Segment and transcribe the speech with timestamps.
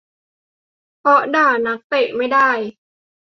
[0.99, 2.49] เพราะด่านักเตะไม่ได้